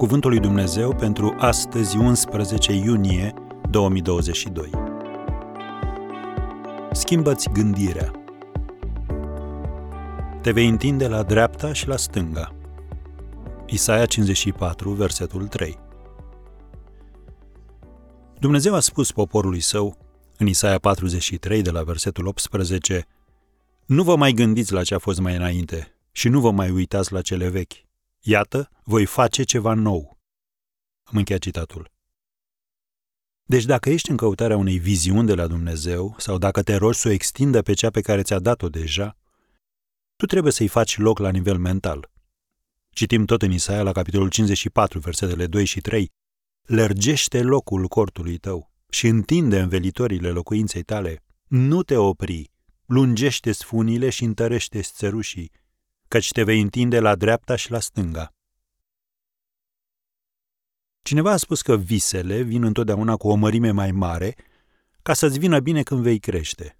Cuvântul 0.00 0.30
lui 0.30 0.40
Dumnezeu 0.40 0.94
pentru 0.94 1.34
astăzi, 1.38 1.96
11 1.96 2.72
iunie 2.72 3.34
2022. 3.70 4.70
Schimbă-ți 6.92 7.48
gândirea. 7.52 8.10
Te 10.42 10.52
vei 10.52 10.68
întinde 10.68 11.08
la 11.08 11.22
dreapta 11.22 11.72
și 11.72 11.88
la 11.88 11.96
stânga. 11.96 12.54
Isaia 13.66 14.06
54, 14.06 14.90
versetul 14.90 15.46
3. 15.46 15.78
Dumnezeu 18.38 18.74
a 18.74 18.80
spus 18.80 19.12
poporului 19.12 19.60
său, 19.60 19.96
în 20.38 20.46
Isaia 20.46 20.78
43, 20.78 21.62
de 21.62 21.70
la 21.70 21.82
versetul 21.82 22.26
18, 22.26 23.06
Nu 23.86 24.02
vă 24.02 24.16
mai 24.16 24.32
gândiți 24.32 24.72
la 24.72 24.82
ce 24.82 24.94
a 24.94 24.98
fost 24.98 25.20
mai 25.20 25.36
înainte 25.36 25.94
și 26.12 26.28
nu 26.28 26.40
vă 26.40 26.50
mai 26.50 26.70
uitați 26.70 27.12
la 27.12 27.20
cele 27.20 27.48
vechi. 27.48 27.88
Iată, 28.22 28.70
voi 28.84 29.06
face 29.06 29.42
ceva 29.42 29.74
nou. 29.74 30.18
Am 31.02 31.16
încheiat 31.16 31.40
citatul. 31.40 31.90
Deci 33.42 33.64
dacă 33.64 33.90
ești 33.90 34.10
în 34.10 34.16
căutarea 34.16 34.56
unei 34.56 34.78
viziuni 34.78 35.26
de 35.26 35.34
la 35.34 35.46
Dumnezeu 35.46 36.14
sau 36.18 36.38
dacă 36.38 36.62
te 36.62 36.74
rogi 36.74 36.98
să 36.98 37.08
o 37.08 37.10
extindă 37.10 37.62
pe 37.62 37.72
cea 37.72 37.90
pe 37.90 38.00
care 38.00 38.22
ți-a 38.22 38.38
dat-o 38.38 38.68
deja, 38.68 39.16
tu 40.16 40.26
trebuie 40.26 40.52
să-i 40.52 40.68
faci 40.68 40.98
loc 40.98 41.18
la 41.18 41.30
nivel 41.30 41.58
mental. 41.58 42.10
Citim 42.90 43.24
tot 43.24 43.42
în 43.42 43.52
Isaia 43.52 43.82
la 43.82 43.92
capitolul 43.92 44.28
54, 44.28 44.98
versetele 44.98 45.46
2 45.46 45.64
și 45.64 45.80
3, 45.80 46.10
Lărgește 46.62 47.42
locul 47.42 47.88
cortului 47.88 48.38
tău 48.38 48.72
și 48.88 49.06
întinde 49.06 49.60
învelitorile 49.60 50.30
locuinței 50.30 50.82
tale. 50.82 51.22
Nu 51.46 51.82
te 51.82 51.96
opri, 51.96 52.50
lungește 52.86 53.52
sfunile 53.52 54.10
și 54.10 54.24
întărește 54.24 54.80
țărușii, 54.80 55.50
căci 56.10 56.30
te 56.30 56.42
vei 56.42 56.60
întinde 56.60 57.00
la 57.00 57.14
dreapta 57.14 57.56
și 57.56 57.70
la 57.70 57.80
stânga. 57.80 58.34
Cineva 61.02 61.32
a 61.32 61.36
spus 61.36 61.62
că 61.62 61.76
visele 61.76 62.42
vin 62.42 62.62
întotdeauna 62.62 63.16
cu 63.16 63.28
o 63.28 63.34
mărime 63.34 63.70
mai 63.70 63.92
mare 63.92 64.36
ca 65.02 65.12
să-ți 65.12 65.38
vină 65.38 65.60
bine 65.60 65.82
când 65.82 66.02
vei 66.02 66.18
crește. 66.18 66.76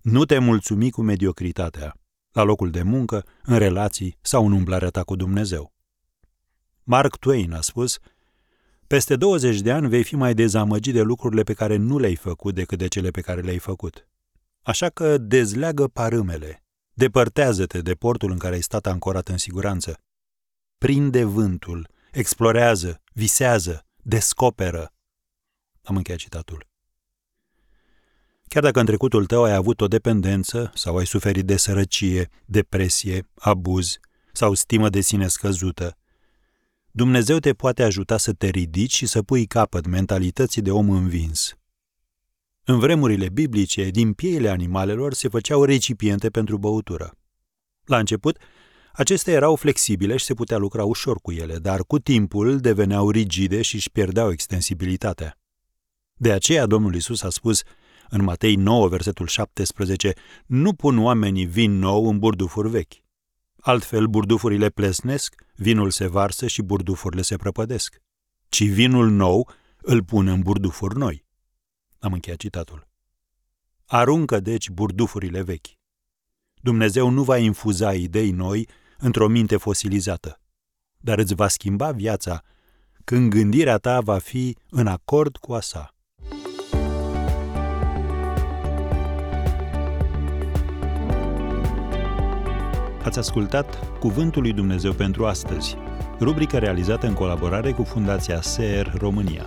Nu 0.00 0.24
te 0.24 0.38
mulțumi 0.38 0.90
cu 0.90 1.02
mediocritatea, 1.02 1.94
la 2.32 2.42
locul 2.42 2.70
de 2.70 2.82
muncă, 2.82 3.26
în 3.42 3.58
relații 3.58 4.18
sau 4.20 4.46
în 4.46 4.52
umblarea 4.52 4.90
ta 4.90 5.02
cu 5.02 5.16
Dumnezeu. 5.16 5.72
Mark 6.82 7.16
Twain 7.16 7.52
a 7.52 7.60
spus, 7.60 7.98
peste 8.86 9.16
20 9.16 9.60
de 9.60 9.72
ani 9.72 9.88
vei 9.88 10.02
fi 10.02 10.16
mai 10.16 10.34
dezamăgit 10.34 10.94
de 10.94 11.02
lucrurile 11.02 11.42
pe 11.42 11.54
care 11.54 11.76
nu 11.76 11.98
le-ai 11.98 12.16
făcut 12.16 12.54
decât 12.54 12.78
de 12.78 12.86
cele 12.86 13.10
pe 13.10 13.20
care 13.20 13.40
le-ai 13.40 13.58
făcut. 13.58 14.08
Așa 14.62 14.88
că 14.88 15.18
dezleagă 15.18 15.88
parâmele, 15.88 16.62
depărtează-te 16.94 17.80
de 17.80 17.94
portul 17.94 18.30
în 18.30 18.38
care 18.38 18.54
ai 18.54 18.62
stat 18.62 18.86
ancorat 18.86 19.28
în 19.28 19.38
siguranță, 19.38 19.98
prinde 20.78 21.24
vântul, 21.24 21.88
explorează, 22.12 23.02
visează, 23.12 23.86
descoperă. 24.02 24.92
Am 25.82 25.96
încheiat 25.96 26.20
citatul. 26.20 26.70
Chiar 28.48 28.62
dacă 28.62 28.80
în 28.80 28.86
trecutul 28.86 29.26
tău 29.26 29.44
ai 29.44 29.54
avut 29.54 29.80
o 29.80 29.88
dependență 29.88 30.70
sau 30.74 30.96
ai 30.96 31.06
suferit 31.06 31.46
de 31.46 31.56
sărăcie, 31.56 32.28
depresie, 32.44 33.28
abuz 33.34 33.98
sau 34.32 34.54
stimă 34.54 34.88
de 34.88 35.00
sine 35.00 35.28
scăzută, 35.28 35.96
Dumnezeu 36.90 37.38
te 37.38 37.52
poate 37.52 37.82
ajuta 37.82 38.16
să 38.16 38.32
te 38.32 38.48
ridici 38.48 38.94
și 38.94 39.06
să 39.06 39.22
pui 39.22 39.46
capăt 39.46 39.86
mentalității 39.86 40.62
de 40.62 40.70
om 40.70 40.90
învins. 40.90 41.56
În 42.64 42.78
vremurile 42.78 43.28
biblice, 43.28 43.90
din 43.90 44.12
pieile 44.12 44.48
animalelor 44.48 45.14
se 45.14 45.28
făceau 45.28 45.64
recipiente 45.64 46.30
pentru 46.30 46.58
băutură. 46.58 47.18
La 47.84 47.98
început, 47.98 48.38
Acestea 48.92 49.32
erau 49.32 49.56
flexibile 49.56 50.16
și 50.16 50.24
se 50.24 50.34
putea 50.34 50.56
lucra 50.56 50.84
ușor 50.84 51.20
cu 51.20 51.32
ele, 51.32 51.56
dar 51.56 51.84
cu 51.84 51.98
timpul 51.98 52.58
deveneau 52.58 53.10
rigide 53.10 53.62
și 53.62 53.74
își 53.74 53.90
pierdeau 53.90 54.30
extensibilitatea. 54.30 55.38
De 56.14 56.32
aceea 56.32 56.66
Domnul 56.66 56.94
Isus 56.94 57.22
a 57.22 57.30
spus 57.30 57.62
în 58.08 58.22
Matei 58.22 58.54
9, 58.54 58.88
versetul 58.88 59.26
17, 59.26 60.12
Nu 60.46 60.74
pun 60.74 60.98
oamenii 60.98 61.44
vin 61.44 61.78
nou 61.78 62.08
în 62.08 62.18
burdufuri 62.18 62.68
vechi. 62.68 62.92
Altfel, 63.60 64.06
burdufurile 64.06 64.68
plesnesc, 64.68 65.34
vinul 65.54 65.90
se 65.90 66.06
varsă 66.06 66.46
și 66.46 66.62
burdufurile 66.62 67.22
se 67.22 67.36
prăpădesc. 67.36 68.00
Ci 68.48 68.64
vinul 68.64 69.10
nou 69.10 69.50
îl 69.76 70.04
pun 70.04 70.26
în 70.26 70.40
burdufuri 70.40 70.98
noi. 70.98 71.21
Am 72.02 72.12
încheiat 72.12 72.38
citatul. 72.38 72.86
Aruncă, 73.86 74.40
deci, 74.40 74.70
burdufurile 74.70 75.42
vechi. 75.42 75.66
Dumnezeu 76.54 77.08
nu 77.08 77.22
va 77.22 77.36
infuza 77.38 77.94
idei 77.94 78.30
noi 78.30 78.68
într-o 78.98 79.28
minte 79.28 79.56
fosilizată, 79.56 80.40
dar 80.98 81.18
îți 81.18 81.34
va 81.34 81.48
schimba 81.48 81.90
viața 81.90 82.42
când 83.04 83.30
gândirea 83.30 83.78
ta 83.78 84.00
va 84.00 84.18
fi 84.18 84.56
în 84.70 84.86
acord 84.86 85.36
cu 85.36 85.52
a 85.52 85.60
sa. 85.60 85.94
Ați 93.02 93.18
ascultat 93.18 93.98
Cuvântul 93.98 94.42
lui 94.42 94.52
Dumnezeu 94.52 94.92
pentru 94.92 95.26
astăzi, 95.26 95.76
rubrica 96.20 96.58
realizată 96.58 97.06
în 97.06 97.14
colaborare 97.14 97.72
cu 97.72 97.82
Fundația 97.82 98.40
SER 98.40 98.92
România. 98.98 99.46